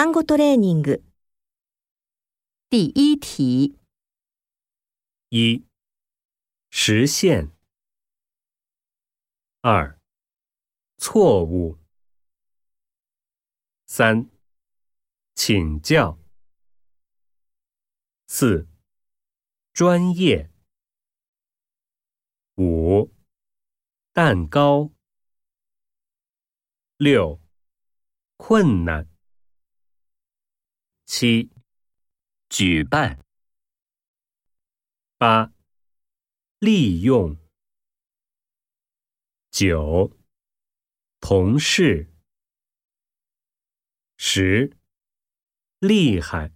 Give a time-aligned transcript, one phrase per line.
[0.00, 1.02] 単語トレーニング。
[2.68, 3.78] 第一题，
[5.30, 5.64] 一、
[6.70, 7.50] 实现；
[9.62, 9.98] 二、
[10.98, 11.78] 错误；
[13.86, 14.28] 三、
[15.34, 16.18] 请教；
[18.26, 18.68] 四、
[19.72, 20.50] 专业；
[22.56, 23.14] 五、
[24.12, 24.92] 蛋糕；
[26.98, 27.40] 六、
[28.36, 29.04] 困难；
[31.13, 31.49] 七，
[32.47, 33.19] 举办。
[35.17, 35.51] 八，
[36.59, 37.35] 利用。
[39.51, 40.15] 九，
[41.19, 42.07] 同事。
[44.17, 44.77] 十，
[45.79, 46.53] 厉害。